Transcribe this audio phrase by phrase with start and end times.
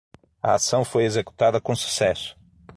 [0.41, 2.35] A ação foi executada com sucesso